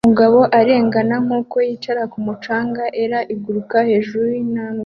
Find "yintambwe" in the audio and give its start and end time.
4.35-4.79